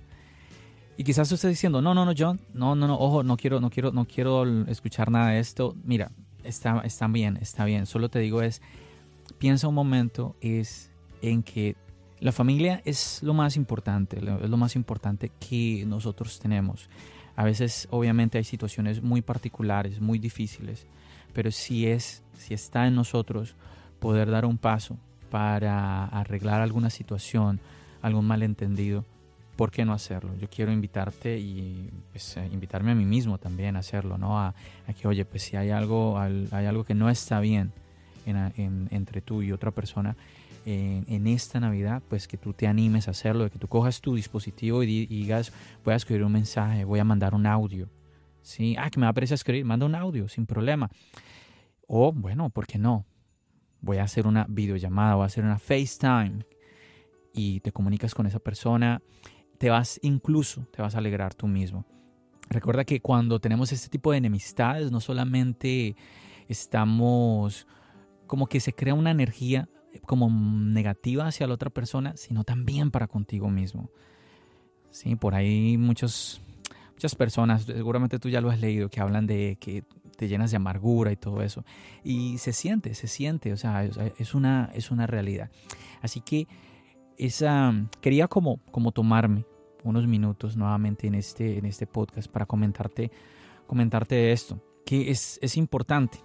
Y 0.96 1.04
quizás 1.04 1.30
estés 1.30 1.50
diciendo, 1.50 1.82
no, 1.82 1.92
no, 1.92 2.06
no, 2.06 2.12
John, 2.16 2.40
no, 2.54 2.74
no, 2.74 2.86
no, 2.86 2.98
ojo, 2.98 3.22
no 3.22 3.36
quiero, 3.36 3.60
no 3.60 3.68
quiero, 3.68 3.92
no 3.92 4.06
quiero 4.06 4.44
escuchar 4.66 5.10
nada 5.10 5.32
de 5.32 5.40
esto. 5.40 5.76
Mira, 5.84 6.10
está, 6.42 6.80
está 6.80 7.06
bien, 7.08 7.36
está 7.36 7.66
bien. 7.66 7.84
Solo 7.84 8.08
te 8.08 8.18
digo 8.18 8.40
es, 8.40 8.62
piensa 9.38 9.68
un 9.68 9.74
momento, 9.74 10.36
es 10.40 10.90
en 11.20 11.42
que 11.42 11.76
la 12.20 12.32
familia 12.32 12.80
es 12.86 13.22
lo 13.22 13.34
más 13.34 13.56
importante, 13.56 14.18
es 14.18 14.48
lo 14.48 14.56
más 14.56 14.74
importante 14.74 15.30
que 15.38 15.84
nosotros 15.86 16.38
tenemos. 16.40 16.88
A 17.34 17.44
veces, 17.44 17.86
obviamente, 17.90 18.38
hay 18.38 18.44
situaciones 18.44 19.02
muy 19.02 19.20
particulares, 19.20 20.00
muy 20.00 20.18
difíciles, 20.18 20.86
pero 21.34 21.50
si 21.50 21.86
es, 21.86 22.22
si 22.38 22.54
está 22.54 22.86
en 22.86 22.94
nosotros 22.94 23.54
poder 23.98 24.30
dar 24.30 24.44
un 24.44 24.58
paso 24.58 24.98
para 25.30 26.06
arreglar 26.06 26.60
alguna 26.60 26.90
situación, 26.90 27.60
algún 28.02 28.26
malentendido, 28.26 29.04
¿por 29.56 29.70
qué 29.70 29.84
no 29.84 29.92
hacerlo? 29.92 30.34
Yo 30.38 30.48
quiero 30.48 30.70
invitarte 30.70 31.38
y 31.38 31.90
pues, 32.12 32.36
eh, 32.36 32.48
invitarme 32.52 32.92
a 32.92 32.94
mí 32.94 33.04
mismo 33.04 33.38
también 33.38 33.76
a 33.76 33.80
hacerlo, 33.80 34.18
¿no? 34.18 34.38
A, 34.38 34.54
que, 35.00 35.08
oye, 35.08 35.24
pues 35.24 35.42
si 35.42 35.56
hay 35.56 35.70
algo, 35.70 36.18
hay 36.18 36.66
algo 36.66 36.84
que 36.84 36.94
no 36.94 37.10
está 37.10 37.40
bien 37.40 37.72
entre 38.26 39.20
tú 39.20 39.42
y 39.42 39.52
otra 39.52 39.70
persona, 39.70 40.16
en, 40.66 41.26
esta 41.28 41.60
Navidad, 41.60 42.02
pues 42.08 42.26
que 42.26 42.36
tú 42.36 42.52
te 42.52 42.66
animes 42.66 43.06
a 43.06 43.12
hacerlo, 43.12 43.48
que 43.50 43.58
tú 43.58 43.68
cojas 43.68 44.00
tu 44.00 44.16
dispositivo 44.16 44.82
y, 44.82 45.06
digas, 45.06 45.52
voy 45.84 45.94
a 45.94 45.96
escribir 45.96 46.24
un 46.24 46.32
mensaje, 46.32 46.84
voy 46.84 46.98
a 46.98 47.04
mandar 47.04 47.34
un 47.34 47.46
audio. 47.46 47.88
¿Sí? 48.42 48.76
Ah, 48.78 48.90
que 48.90 49.00
me 49.00 49.06
va 49.06 49.12
a 49.14 49.24
escribir, 49.24 49.64
manda 49.64 49.86
un 49.86 49.94
audio, 49.94 50.28
sin 50.28 50.46
problema. 50.46 50.90
O, 51.86 52.12
bueno, 52.12 52.50
¿por 52.50 52.66
qué 52.66 52.78
no? 52.78 53.06
Voy 53.80 53.98
a 53.98 54.04
hacer 54.04 54.26
una 54.26 54.46
videollamada, 54.48 55.14
voy 55.14 55.22
a 55.24 55.26
hacer 55.26 55.44
una 55.44 55.58
FaceTime 55.58 56.44
y 57.32 57.60
te 57.60 57.72
comunicas 57.72 58.14
con 58.14 58.26
esa 58.26 58.38
persona. 58.38 59.02
Te 59.58 59.70
vas, 59.70 59.98
incluso, 60.02 60.66
te 60.72 60.82
vas 60.82 60.94
a 60.94 60.98
alegrar 60.98 61.34
tú 61.34 61.46
mismo. 61.46 61.86
Recuerda 62.48 62.84
que 62.84 63.00
cuando 63.00 63.40
tenemos 63.40 63.72
este 63.72 63.88
tipo 63.88 64.12
de 64.12 64.18
enemistades, 64.18 64.90
no 64.90 65.00
solamente 65.00 65.96
estamos 66.48 67.66
como 68.26 68.46
que 68.46 68.60
se 68.60 68.72
crea 68.72 68.94
una 68.94 69.10
energía 69.10 69.68
como 70.04 70.28
negativa 70.30 71.26
hacia 71.26 71.46
la 71.46 71.54
otra 71.54 71.70
persona, 71.70 72.16
sino 72.16 72.44
también 72.44 72.90
para 72.90 73.06
contigo 73.06 73.48
mismo. 73.50 73.90
Sí, 74.90 75.16
por 75.16 75.34
ahí 75.34 75.76
muchos, 75.78 76.40
muchas 76.92 77.14
personas, 77.14 77.64
seguramente 77.64 78.18
tú 78.18 78.28
ya 78.28 78.40
lo 78.40 78.50
has 78.50 78.60
leído, 78.60 78.88
que 78.88 79.00
hablan 79.00 79.26
de 79.26 79.56
que 79.60 79.84
te 80.16 80.28
llenas 80.28 80.50
de 80.50 80.56
amargura 80.56 81.12
y 81.12 81.16
todo 81.16 81.42
eso. 81.42 81.64
Y 82.02 82.38
se 82.38 82.52
siente, 82.52 82.94
se 82.94 83.06
siente, 83.06 83.52
o 83.52 83.56
sea, 83.56 83.84
es 83.84 84.34
una, 84.34 84.70
es 84.74 84.90
una 84.90 85.06
realidad. 85.06 85.50
Así 86.02 86.20
que 86.20 86.46
esa, 87.18 87.72
quería 88.00 88.28
como, 88.28 88.58
como 88.70 88.92
tomarme 88.92 89.44
unos 89.84 90.06
minutos 90.06 90.56
nuevamente 90.56 91.06
en 91.06 91.14
este, 91.14 91.58
en 91.58 91.66
este 91.66 91.86
podcast 91.86 92.30
para 92.30 92.46
comentarte, 92.46 93.10
comentarte 93.66 94.32
esto, 94.32 94.60
que 94.84 95.10
es, 95.10 95.38
es 95.42 95.56
importante. 95.56 96.18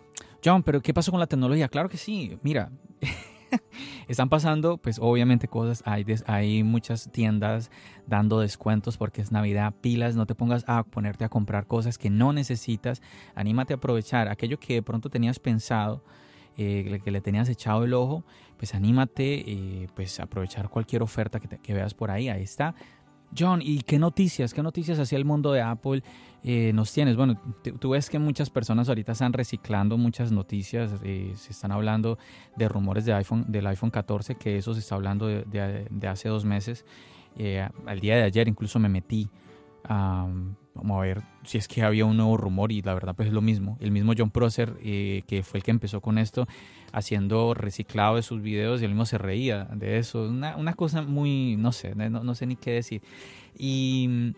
John, 0.44 0.64
pero 0.64 0.82
¿qué 0.82 0.94
pasó 0.94 1.12
con 1.12 1.20
la 1.20 1.28
tecnología? 1.28 1.68
Claro 1.68 1.88
que 1.88 1.98
sí, 1.98 2.38
mira, 2.42 2.72
están 4.08 4.30
pasando, 4.30 4.78
pues 4.78 5.00
obviamente 5.00 5.48
cosas, 5.48 5.84
hay, 5.86 6.06
hay 6.28 6.64
muchas 6.64 7.12
tiendas 7.12 7.72
dando 8.08 8.40
descuentos 8.40 8.98
porque 8.98 9.22
es 9.22 9.32
Navidad, 9.32 9.74
pilas, 9.82 10.16
no 10.16 10.26
te 10.26 10.36
pongas 10.36 10.64
a 10.68 10.84
ponerte 10.84 11.26
a 11.26 11.30
comprar 11.30 11.68
cosas 11.68 11.98
que 11.98 12.10
no 12.10 12.34
necesitas, 12.34 13.02
anímate 13.36 13.74
a 13.74 13.78
aprovechar 13.78 14.28
aquello 14.28 14.60
que 14.60 14.76
de 14.76 14.82
pronto 14.84 15.10
tenías 15.10 15.40
pensado, 15.40 16.04
eh, 16.58 17.00
que 17.04 17.12
le 17.12 17.22
tenías 17.22 17.50
echado 17.50 17.84
el 17.84 17.94
ojo, 17.94 18.24
pues 18.58 18.76
anímate, 18.76 19.50
eh, 19.50 19.88
pues 19.96 20.20
aprovechar 20.20 20.70
cualquier 20.70 21.02
oferta 21.02 21.40
que, 21.40 21.48
que 21.48 21.74
veas 21.74 21.94
por 21.94 22.12
ahí, 22.12 22.30
ahí 22.30 22.44
está, 22.44 22.76
John, 23.38 23.62
¿y 23.64 23.82
qué 23.82 23.98
noticias? 23.98 24.54
¿Qué 24.54 24.62
noticias 24.62 25.00
hacia 25.00 25.18
el 25.18 25.26
mundo 25.26 25.52
de 25.54 25.62
Apple 25.62 26.04
eh, 26.44 26.72
nos 26.74 26.92
tienes? 26.92 27.16
Bueno, 27.16 27.40
tú 27.80 27.92
ves 27.92 28.10
que 28.10 28.20
muchas 28.20 28.50
personas 28.50 28.90
ahorita 28.90 29.14
están 29.14 29.34
reciclando 29.34 29.98
muchas 29.98 30.32
noticias. 30.32 30.92
Eh, 31.04 31.34
se 31.36 31.52
están 31.52 31.72
hablando 31.72 32.18
de 32.58 32.68
rumores 32.68 33.06
de 33.06 33.14
iPhone, 33.14 33.46
del 33.48 33.68
iPhone 33.68 33.90
14, 33.90 34.36
que 34.36 34.58
eso 34.58 34.74
se 34.74 34.82
está 34.82 34.96
hablando 34.96 35.28
de, 35.28 36.08
hace 36.08 36.30
dos 36.30 36.44
meses. 36.44 36.86
Eh, 37.38 37.66
al 37.86 38.00
día 38.02 38.18
de 38.18 38.24
ayer 38.24 38.48
incluso 38.50 38.80
me 38.80 38.90
metí 38.90 39.30
a, 39.84 40.28
Vamos 40.74 40.98
a 40.98 41.02
ver 41.02 41.22
si 41.44 41.58
es 41.58 41.68
que 41.68 41.84
había 41.84 42.06
un 42.06 42.16
nuevo 42.16 42.38
rumor 42.38 42.72
y 42.72 42.82
la 42.82 42.94
verdad 42.94 43.14
pues 43.16 43.28
es 43.28 43.34
lo 43.34 43.42
mismo. 43.42 43.78
El 43.82 43.92
mismo 43.92 44.14
John 44.18 44.32
Prosser, 44.32 44.74
eh, 44.82 45.24
que 45.28 45.44
fue 45.44 45.58
el 45.58 45.64
que 45.64 45.72
empezó 45.72 46.00
con 46.00 46.18
esto, 46.18 46.48
haciendo 46.94 47.54
reciclado 47.54 48.16
de 48.16 48.22
sus 48.22 48.42
videos 48.42 48.82
y 48.82 48.86
él 48.86 48.92
mismo 48.92 49.06
se 49.06 49.18
reía 49.18 49.66
de 49.66 49.98
eso. 49.98 50.24
Una, 50.24 50.56
una 50.56 50.74
cosa 50.74 51.02
muy, 51.02 51.58
no 51.58 51.72
sé, 51.72 51.94
no, 51.96 52.24
no, 52.24 52.36
sé 52.36 52.46
ni 52.46 52.56
qué 52.56 52.72
decir. 52.72 53.02
Y 53.58 54.34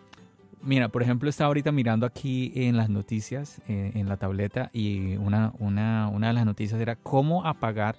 mira, 0.64 0.90
por 0.90 1.04
ejemplo, 1.04 1.30
estaba 1.30 1.50
ahorita 1.50 1.72
mirando 1.72 2.08
aquí 2.08 2.52
en 2.56 2.78
las 2.78 2.90
noticias, 2.90 3.62
eh, 3.68 3.92
en 3.94 4.10
la 4.10 4.18
tableta, 4.18 4.72
y 4.74 5.16
una, 5.18 5.54
una, 5.60 6.08
una 6.08 6.28
de 6.28 6.34
las 6.34 6.46
noticias 6.46 6.82
era 6.82 6.96
cómo 6.96 7.46
apagar 7.46 7.96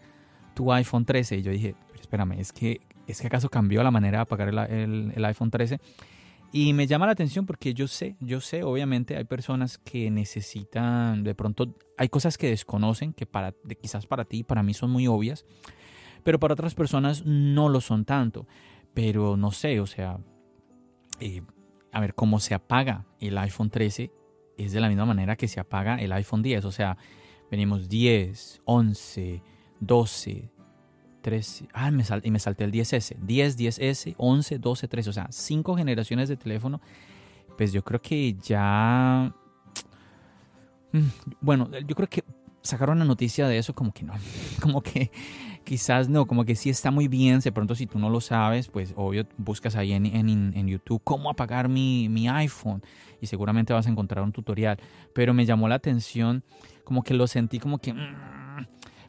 tu 0.54 0.72
iPhone 0.72 1.04
13. 1.04 1.36
Y 1.36 1.42
yo 1.42 1.52
dije, 1.52 1.76
espérame, 2.00 2.32
es 2.32 2.52
que, 2.52 2.80
¿es 3.06 3.20
que 3.20 3.28
acaso 3.28 3.48
cambió 3.48 3.84
la 3.84 3.92
manera 3.92 4.18
de 4.18 4.22
apagar 4.22 4.48
el, 4.48 4.58
el, 4.58 5.12
el 5.14 5.24
iPhone 5.24 5.52
13? 5.52 5.78
Y 6.56 6.72
me 6.72 6.86
llama 6.86 7.06
la 7.06 7.10
atención 7.10 7.46
porque 7.46 7.74
yo 7.74 7.88
sé, 7.88 8.16
yo 8.20 8.40
sé, 8.40 8.62
obviamente 8.62 9.16
hay 9.16 9.24
personas 9.24 9.76
que 9.76 10.08
necesitan, 10.08 11.24
de 11.24 11.34
pronto 11.34 11.74
hay 11.98 12.08
cosas 12.08 12.38
que 12.38 12.48
desconocen, 12.48 13.12
que 13.12 13.26
para, 13.26 13.52
quizás 13.82 14.06
para 14.06 14.24
ti, 14.24 14.44
para 14.44 14.62
mí 14.62 14.72
son 14.72 14.92
muy 14.92 15.08
obvias, 15.08 15.44
pero 16.22 16.38
para 16.38 16.54
otras 16.54 16.76
personas 16.76 17.26
no 17.26 17.68
lo 17.68 17.80
son 17.80 18.04
tanto. 18.04 18.46
Pero 18.94 19.36
no 19.36 19.50
sé, 19.50 19.80
o 19.80 19.86
sea, 19.86 20.20
eh, 21.18 21.42
a 21.90 22.00
ver, 22.00 22.14
cómo 22.14 22.38
se 22.38 22.54
apaga 22.54 23.04
el 23.18 23.36
iPhone 23.36 23.70
13 23.70 24.12
es 24.56 24.70
de 24.70 24.80
la 24.80 24.88
misma 24.88 25.06
manera 25.06 25.34
que 25.34 25.48
se 25.48 25.58
apaga 25.58 25.96
el 25.96 26.12
iPhone 26.12 26.42
10. 26.42 26.66
O 26.66 26.70
sea, 26.70 26.96
venimos 27.50 27.88
10, 27.88 28.62
11, 28.64 29.42
12, 29.80 30.50
13, 31.24 31.68
ah, 31.72 31.90
me 31.90 32.04
y 32.22 32.30
me 32.30 32.38
salté 32.38 32.64
el 32.64 32.70
10S, 32.70 33.16
10, 33.16 33.58
10S, 33.58 34.14
11, 34.18 34.58
12, 34.58 34.88
13, 34.88 35.10
o 35.10 35.12
sea, 35.14 35.26
cinco 35.30 35.74
generaciones 35.74 36.28
de 36.28 36.36
teléfono, 36.36 36.82
pues 37.56 37.72
yo 37.72 37.82
creo 37.82 38.02
que 38.02 38.34
ya, 38.34 39.34
mm, 40.92 40.98
bueno, 41.40 41.70
yo 41.78 41.96
creo 41.96 42.08
que 42.10 42.24
sacaron 42.60 42.98
la 42.98 43.06
noticia 43.06 43.48
de 43.48 43.56
eso 43.56 43.74
como 43.74 43.92
que 43.94 44.04
no, 44.04 44.12
como 44.60 44.82
que 44.82 45.10
quizás 45.64 46.10
no, 46.10 46.26
como 46.26 46.44
que 46.44 46.56
sí 46.56 46.68
está 46.68 46.90
muy 46.90 47.08
bien, 47.08 47.40
de 47.40 47.52
pronto 47.52 47.74
si 47.74 47.86
tú 47.86 47.98
no 47.98 48.10
lo 48.10 48.20
sabes, 48.20 48.68
pues 48.68 48.92
obvio 48.94 49.26
buscas 49.38 49.76
ahí 49.76 49.94
en, 49.94 50.04
en, 50.04 50.28
en 50.54 50.68
YouTube 50.68 51.00
cómo 51.04 51.30
apagar 51.30 51.70
mi, 51.70 52.10
mi, 52.10 52.28
iPhone 52.28 52.82
y 53.22 53.28
seguramente 53.28 53.72
vas 53.72 53.86
a 53.86 53.90
encontrar 53.90 54.22
un 54.22 54.32
tutorial, 54.32 54.78
pero 55.14 55.32
me 55.32 55.46
llamó 55.46 55.68
la 55.68 55.76
atención, 55.76 56.44
como 56.84 57.02
que 57.02 57.14
lo 57.14 57.26
sentí 57.26 57.58
como 57.58 57.78
que... 57.78 57.94
Mm, 57.94 58.43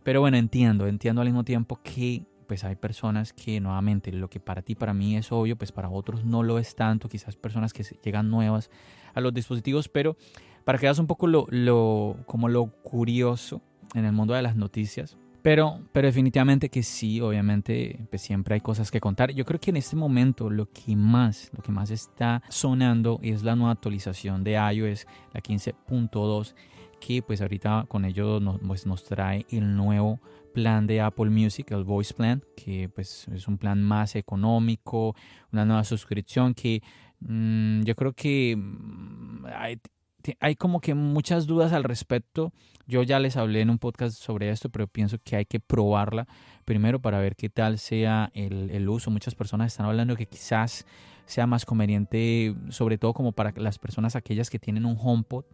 pero 0.05 0.21
bueno, 0.21 0.37
entiendo, 0.37 0.85
entiendo 0.85 1.21
al 1.21 1.27
mismo 1.27 1.43
tiempo 1.43 1.79
que 1.83 2.27
pues 2.47 2.63
hay 2.63 2.75
personas 2.75 3.33
que 3.33 3.59
nuevamente 3.59 4.11
lo 4.11 4.29
que 4.29 4.39
para 4.39 4.61
ti, 4.61 4.75
para 4.75 4.93
mí 4.93 5.17
es 5.17 5.31
obvio, 5.31 5.57
pues 5.57 5.71
para 5.71 5.89
otros 5.89 6.23
no 6.23 6.43
lo 6.43 6.59
es 6.59 6.75
tanto, 6.75 7.09
quizás 7.09 7.35
personas 7.35 7.73
que 7.73 7.83
llegan 8.03 8.29
nuevas 8.29 8.69
a 9.15 9.19
los 9.19 9.33
dispositivos, 9.33 9.89
pero 9.89 10.15
para 10.63 10.77
que 10.77 10.85
veas 10.85 10.99
un 10.99 11.07
poco 11.07 11.25
lo, 11.25 11.47
lo, 11.49 12.17
como 12.27 12.49
lo 12.49 12.67
curioso 12.83 13.63
en 13.95 14.05
el 14.05 14.11
mundo 14.11 14.35
de 14.35 14.43
las 14.43 14.55
noticias, 14.55 15.17
pero, 15.41 15.79
pero 15.91 16.07
definitivamente 16.07 16.69
que 16.69 16.83
sí, 16.83 17.19
obviamente, 17.19 18.05
pues 18.11 18.21
siempre 18.21 18.55
hay 18.55 18.61
cosas 18.61 18.91
que 18.91 18.99
contar. 18.99 19.31
Yo 19.31 19.45
creo 19.45 19.59
que 19.59 19.71
en 19.71 19.77
este 19.77 19.95
momento 19.95 20.51
lo 20.51 20.71
que 20.71 20.95
más, 20.95 21.51
lo 21.55 21.63
que 21.63 21.71
más 21.71 21.89
está 21.89 22.43
sonando 22.49 23.19
es 23.23 23.43
la 23.43 23.55
nueva 23.55 23.73
actualización 23.73 24.43
de 24.43 24.53
iOS, 24.53 25.07
la 25.33 25.41
15.2 25.41 26.55
que 26.99 27.21
pues 27.21 27.41
ahorita 27.41 27.85
con 27.87 28.05
ello 28.05 28.39
nos, 28.39 28.59
pues, 28.59 28.85
nos 28.85 29.03
trae 29.03 29.45
el 29.49 29.75
nuevo 29.75 30.19
plan 30.53 30.87
de 30.87 31.01
Apple 31.01 31.29
Music, 31.29 31.71
el 31.71 31.83
Voice 31.83 32.13
Plan, 32.13 32.43
que 32.55 32.89
pues 32.89 33.27
es 33.27 33.47
un 33.47 33.57
plan 33.57 33.81
más 33.83 34.15
económico, 34.15 35.15
una 35.51 35.65
nueva 35.65 35.83
suscripción 35.83 36.53
que 36.53 36.81
mm, 37.19 37.83
yo 37.83 37.95
creo 37.95 38.13
que 38.13 38.55
mm, 38.57 39.45
hay 40.39 40.55
como 40.55 40.79
que 40.79 40.93
muchas 40.93 41.45
dudas 41.45 41.73
al 41.73 41.83
respecto. 41.83 42.51
Yo 42.87 43.03
ya 43.03 43.19
les 43.19 43.37
hablé 43.37 43.61
en 43.61 43.69
un 43.69 43.79
podcast 43.79 44.17
sobre 44.17 44.49
esto, 44.49 44.69
pero 44.69 44.87
pienso 44.87 45.17
que 45.23 45.35
hay 45.35 45.45
que 45.45 45.59
probarla 45.59 46.27
primero 46.65 46.99
para 46.99 47.19
ver 47.19 47.35
qué 47.35 47.49
tal 47.49 47.77
sea 47.79 48.31
el, 48.33 48.69
el 48.71 48.89
uso. 48.89 49.11
Muchas 49.11 49.35
personas 49.35 49.73
están 49.73 49.87
hablando 49.87 50.15
que 50.15 50.27
quizás 50.27 50.85
sea 51.25 51.47
más 51.47 51.65
conveniente, 51.65 52.55
sobre 52.69 52.97
todo 52.97 53.13
como 53.13 53.31
para 53.31 53.53
las 53.57 53.79
personas 53.79 54.15
aquellas 54.15 54.49
que 54.49 54.59
tienen 54.59 54.85
un 54.85 54.97
HomePod. 54.99 55.45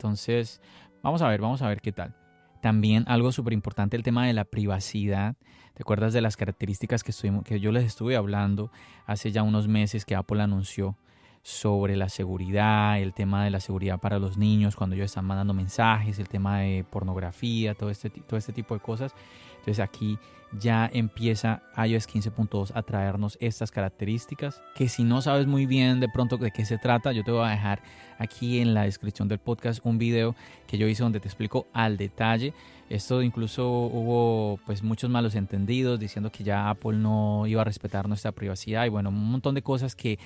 Entonces, 0.00 0.62
vamos 1.02 1.20
a 1.20 1.28
ver, 1.28 1.42
vamos 1.42 1.60
a 1.60 1.68
ver 1.68 1.82
qué 1.82 1.92
tal. 1.92 2.14
También 2.62 3.04
algo 3.06 3.32
súper 3.32 3.52
importante, 3.52 3.98
el 3.98 4.02
tema 4.02 4.26
de 4.26 4.32
la 4.32 4.46
privacidad. 4.46 5.36
¿Te 5.74 5.82
acuerdas 5.82 6.14
de 6.14 6.22
las 6.22 6.38
características 6.38 7.04
que, 7.04 7.12
que 7.44 7.60
yo 7.60 7.70
les 7.70 7.84
estuve 7.84 8.16
hablando 8.16 8.72
hace 9.04 9.30
ya 9.30 9.42
unos 9.42 9.68
meses 9.68 10.06
que 10.06 10.14
Apple 10.14 10.40
anunció 10.40 10.96
sobre 11.42 11.96
la 11.96 12.08
seguridad, 12.08 12.98
el 12.98 13.12
tema 13.12 13.44
de 13.44 13.50
la 13.50 13.60
seguridad 13.60 13.98
para 13.98 14.18
los 14.18 14.38
niños 14.38 14.74
cuando 14.74 14.96
ellos 14.96 15.06
están 15.06 15.26
mandando 15.26 15.52
mensajes, 15.52 16.18
el 16.18 16.28
tema 16.28 16.60
de 16.60 16.82
pornografía, 16.88 17.74
todo 17.74 17.90
este, 17.90 18.08
todo 18.08 18.38
este 18.38 18.54
tipo 18.54 18.72
de 18.72 18.80
cosas? 18.80 19.14
Entonces 19.58 19.80
aquí 19.80 20.18
ya 20.58 20.90
empieza 20.92 21.62
iOS 21.76 22.08
15.2 22.08 22.72
a 22.74 22.82
traernos 22.82 23.38
estas 23.40 23.70
características 23.70 24.62
que 24.74 24.88
si 24.88 25.04
no 25.04 25.22
sabes 25.22 25.46
muy 25.46 25.66
bien 25.66 26.00
de 26.00 26.08
pronto 26.08 26.36
de 26.36 26.50
qué 26.50 26.64
se 26.64 26.78
trata, 26.78 27.12
yo 27.12 27.22
te 27.22 27.30
voy 27.30 27.46
a 27.46 27.50
dejar 27.50 27.80
aquí 28.18 28.58
en 28.60 28.74
la 28.74 28.82
descripción 28.82 29.28
del 29.28 29.38
podcast 29.38 29.80
un 29.84 29.98
video 29.98 30.34
que 30.66 30.76
yo 30.76 30.88
hice 30.88 31.02
donde 31.02 31.20
te 31.20 31.28
explico 31.28 31.66
al 31.72 31.96
detalle. 31.96 32.52
Esto 32.88 33.22
incluso 33.22 33.68
hubo 33.68 34.58
pues 34.66 34.82
muchos 34.82 35.08
malos 35.08 35.36
entendidos 35.36 36.00
diciendo 36.00 36.32
que 36.32 36.42
ya 36.42 36.68
Apple 36.68 36.98
no 36.98 37.46
iba 37.46 37.62
a 37.62 37.64
respetar 37.64 38.08
nuestra 38.08 38.32
privacidad 38.32 38.84
y 38.86 38.88
bueno, 38.88 39.10
un 39.10 39.30
montón 39.30 39.54
de 39.54 39.62
cosas 39.62 39.94
que 39.94 40.18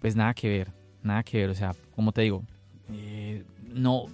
pues 0.00 0.16
nada 0.16 0.34
que 0.34 0.48
ver, 0.48 0.72
nada 1.02 1.22
que 1.22 1.38
ver, 1.38 1.50
o 1.50 1.54
sea, 1.54 1.74
como 1.94 2.10
te 2.10 2.22
digo, 2.22 2.42
eh, 2.90 3.44
no 3.62 4.06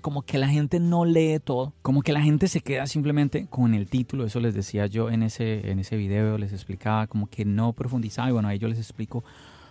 como 0.00 0.22
que 0.22 0.38
la 0.38 0.48
gente 0.48 0.80
no 0.80 1.04
lee 1.04 1.40
todo, 1.42 1.72
como 1.82 2.02
que 2.02 2.12
la 2.12 2.20
gente 2.20 2.48
se 2.48 2.60
queda 2.60 2.86
simplemente 2.86 3.46
con 3.46 3.74
el 3.74 3.88
título, 3.88 4.24
eso 4.24 4.40
les 4.40 4.54
decía 4.54 4.86
yo 4.86 5.10
en 5.10 5.22
ese, 5.22 5.70
en 5.70 5.78
ese 5.78 5.96
video, 5.96 6.38
les 6.38 6.52
explicaba 6.52 7.06
como 7.06 7.28
que 7.28 7.44
no 7.44 7.72
profundizaba 7.72 8.28
y 8.28 8.32
bueno, 8.32 8.48
ahí 8.48 8.58
yo 8.58 8.68
les 8.68 8.78
explico 8.78 9.24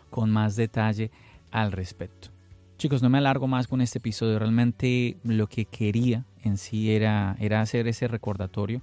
con 0.09 0.29
más 0.29 0.55
detalle 0.55 1.11
al 1.51 1.71
respecto. 1.71 2.29
Chicos, 2.77 3.01
no 3.01 3.09
me 3.09 3.19
alargo 3.19 3.47
más 3.47 3.67
con 3.67 3.81
este 3.81 3.99
episodio, 3.99 4.37
realmente 4.37 5.17
lo 5.23 5.47
que 5.47 5.65
quería 5.65 6.25
en 6.43 6.57
sí 6.57 6.91
era, 6.91 7.35
era 7.39 7.61
hacer 7.61 7.87
ese 7.87 8.07
recordatorio 8.07 8.81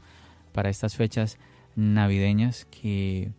para 0.53 0.71
estas 0.71 0.97
fechas 0.97 1.39
navideñas 1.77 2.67
que 2.67 3.31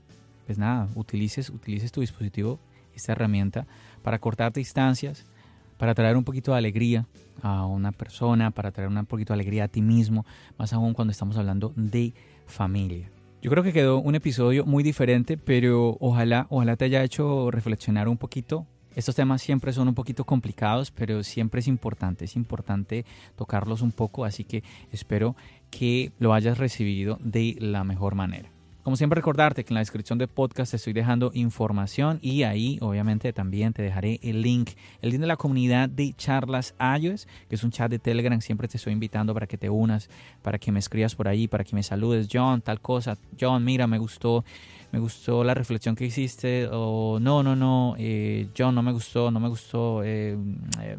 pues 0.46 0.58
nada, 0.58 0.90
utilices, 0.96 1.50
utilices 1.50 1.92
tu 1.92 2.02
dispositivo, 2.02 2.60
esta 2.96 3.14
herramienta 3.14 3.66
para 4.04 4.20
cortar 4.20 4.54
distancias, 4.54 5.26
para 5.78 5.94
traer 5.94 6.18
un 6.18 6.24
poquito 6.24 6.52
de 6.52 6.58
alegría 6.58 7.08
a 7.42 7.66
una 7.66 7.92
persona, 7.92 8.52
para 8.52 8.72
traer 8.72 8.90
un 8.90 9.06
poquito 9.06 9.34
de 9.34 9.36
alegría 9.36 9.66
a 9.66 9.68
ti 9.68 9.82
mismo, 9.82 10.26
más 10.58 10.74
aún 10.74 10.94
cuando 10.94 11.12
estamos 11.12 11.38
hablando 11.38 11.74
de 11.76 12.14
familia. 12.46 13.10
Yo 13.42 13.52
creo 13.52 13.64
que 13.64 13.74
quedó 13.74 14.00
un 14.00 14.16
episodio 14.16 14.66
muy 14.66 14.84
diferente, 14.84 15.38
pero 15.38 15.98
ojalá, 16.00 16.48
ojalá 16.50 16.78
te 16.78 16.86
haya 16.86 17.04
hecho 17.04 17.52
reflexionar 17.52 18.08
un 18.08 18.18
poquito. 18.18 18.66
Estos 18.96 19.16
temas 19.16 19.42
siempre 19.42 19.74
son 19.74 19.88
un 19.90 19.96
poquito 19.96 20.24
complicados, 20.24 20.92
pero 20.92 21.24
siempre 21.24 21.60
es 21.60 21.68
importante, 21.68 22.26
es 22.26 22.36
importante 22.36 23.06
tocarlos 23.36 23.82
un 23.82 23.92
poco, 23.92 24.24
así 24.24 24.46
que 24.46 24.64
espero 24.92 25.36
que 25.72 26.12
lo 26.20 26.34
hayas 26.34 26.58
recibido 26.58 27.18
de 27.22 27.58
la 27.60 27.84
mejor 27.84 28.16
manera. 28.16 28.50
Como 28.84 28.98
siempre 28.98 29.16
recordarte 29.16 29.64
que 29.64 29.72
en 29.72 29.76
la 29.76 29.80
descripción 29.80 30.20
del 30.20 30.28
podcast 30.28 30.72
te 30.72 30.76
estoy 30.76 30.92
dejando 30.92 31.32
información 31.34 32.20
y 32.22 32.44
ahí 32.44 32.78
obviamente 32.82 33.32
también 33.32 33.72
te 33.72 33.82
dejaré 33.82 34.20
el 34.22 34.42
link, 34.42 34.72
el 35.02 35.12
link 35.12 35.22
de 35.22 35.28
la 35.28 35.38
comunidad 35.38 35.88
de 35.88 36.14
charlas 36.18 36.76
iOS, 37.00 37.26
que 37.48 37.56
es 37.56 37.64
un 37.64 37.72
chat 37.72 37.90
de 37.90 37.98
Telegram, 37.98 38.42
siempre 38.42 38.68
te 38.68 38.76
estoy 38.76 38.92
invitando 38.92 39.34
para 39.34 39.48
que 39.48 39.58
te 39.58 39.70
unas, 39.70 40.10
para 40.42 40.60
que 40.60 40.74
me 40.74 40.80
escribas 40.80 41.16
por 41.16 41.30
ahí, 41.30 41.48
para 41.48 41.64
que 41.64 41.74
me 41.78 41.82
saludes, 41.82 42.28
John, 42.30 42.62
tal 42.62 42.82
cosa, 42.82 43.18
John, 43.40 43.64
mira, 43.64 43.88
me 43.88 43.98
gustó, 44.00 44.44
me 44.92 45.00
gustó 45.00 45.46
la 45.46 45.54
reflexión 45.54 45.96
que 45.96 46.04
hiciste, 46.04 46.68
o 46.70 47.20
no, 47.22 47.42
no, 47.42 47.56
no, 47.56 47.96
eh, 47.98 48.50
John, 48.58 48.76
no 48.76 48.84
me 48.84 48.92
gustó, 48.92 49.32
no 49.32 49.40
me 49.40 49.48
gustó, 49.48 50.02
eh, 50.04 50.38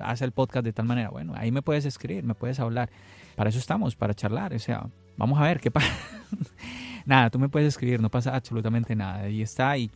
haz 0.00 0.22
el 0.22 0.32
podcast 0.32 0.64
de 0.64 0.72
tal 0.72 0.86
manera, 0.86 1.10
bueno, 1.10 1.34
ahí 1.36 1.52
me 1.52 1.60
puedes 1.60 1.84
escribir, 1.84 2.24
me 2.24 2.34
puedes 2.34 2.60
hablar, 2.60 2.88
para 3.36 3.50
eso 3.50 3.58
estamos, 3.58 3.94
para 3.94 4.14
charlar, 4.14 4.54
o 4.54 4.58
sea, 4.58 4.86
vamos 5.18 5.38
a 5.38 5.42
ver 5.42 5.60
qué 5.60 5.70
pasa. 5.70 5.92
nada, 7.06 7.30
tú 7.30 7.38
me 7.38 7.48
puedes 7.48 7.68
escribir, 7.68 8.00
no 8.00 8.10
pasa 8.10 8.34
absolutamente 8.34 8.94
nada. 8.94 9.22
Ahí 9.22 9.42
está 9.42 9.76
y 9.76 9.90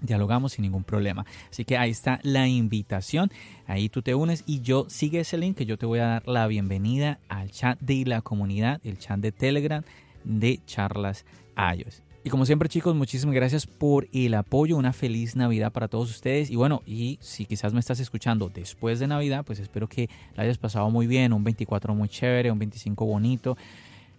dialogamos 0.00 0.52
sin 0.52 0.62
ningún 0.62 0.84
problema. 0.84 1.24
Así 1.50 1.64
que 1.64 1.76
ahí 1.76 1.90
está 1.90 2.20
la 2.22 2.48
invitación. 2.48 3.30
Ahí 3.66 3.88
tú 3.88 4.02
te 4.02 4.14
unes 4.14 4.44
y 4.46 4.60
yo 4.60 4.86
sigue 4.88 5.20
ese 5.20 5.38
link 5.38 5.56
que 5.56 5.66
yo 5.66 5.78
te 5.78 5.86
voy 5.86 6.00
a 6.00 6.06
dar 6.06 6.28
la 6.28 6.46
bienvenida 6.46 7.18
al 7.28 7.50
chat 7.50 7.78
de 7.80 8.04
la 8.04 8.20
comunidad, 8.20 8.80
el 8.84 8.98
chat 8.98 9.18
de 9.20 9.32
Telegram 9.32 9.82
de 10.24 10.60
charlas 10.66 11.24
iOS. 11.56 12.02
Y 12.24 12.30
como 12.30 12.46
siempre 12.46 12.68
chicos, 12.68 12.94
muchísimas 12.94 13.34
gracias 13.34 13.66
por 13.66 14.06
el 14.12 14.34
apoyo, 14.34 14.76
una 14.76 14.92
feliz 14.92 15.34
Navidad 15.34 15.72
para 15.72 15.88
todos 15.88 16.08
ustedes. 16.08 16.50
Y 16.50 16.56
bueno, 16.56 16.82
y 16.86 17.18
si 17.20 17.46
quizás 17.46 17.72
me 17.72 17.80
estás 17.80 17.98
escuchando 17.98 18.48
después 18.48 19.00
de 19.00 19.08
Navidad, 19.08 19.44
pues 19.44 19.58
espero 19.58 19.88
que 19.88 20.08
la 20.36 20.44
hayas 20.44 20.56
pasado 20.56 20.88
muy 20.88 21.08
bien, 21.08 21.32
un 21.32 21.42
24 21.42 21.96
muy 21.96 22.08
chévere, 22.08 22.52
un 22.52 22.60
25 22.60 23.04
bonito 23.04 23.56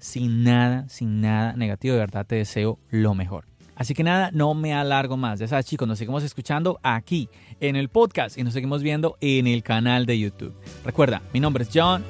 sin 0.04 0.44
nada, 0.44 0.88
sin 0.90 1.22
nada 1.22 1.54
negativo. 1.54 1.94
De 1.94 2.00
verdad 2.02 2.26
te 2.26 2.36
deseo 2.36 2.78
lo 2.90 3.16
mejor. 3.16 3.46
Así 3.76 3.94
que 3.94 4.04
nada, 4.04 4.30
no 4.32 4.54
me 4.54 4.74
alargo 4.74 5.18
más. 5.18 5.40
Ya 5.40 5.48
sabes, 5.48 5.66
chicos, 5.66 5.88
nos 5.88 5.98
seguimos 5.98 6.24
escuchando 6.24 6.80
aquí 6.84 7.30
en 7.60 7.76
el 7.76 7.90
podcast 7.90 8.38
y 8.38 8.44
nos 8.44 8.54
seguimos 8.54 8.84
viendo 8.84 9.18
en 9.22 9.48
el 9.48 9.64
canal 9.64 10.06
de 10.06 10.20
YouTube. 10.20 10.54
Recuerda, 10.86 11.22
mi 11.34 11.40
nombre 11.40 11.64
es 11.64 11.70
John. 11.74 12.04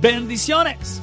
Bendiciones. 0.00 1.00